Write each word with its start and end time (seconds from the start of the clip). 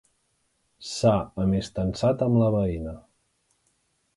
S'ha 0.91 1.13
amistançat 1.45 2.25
amb 2.29 2.41
la 2.45 2.51
veïna. 2.57 2.95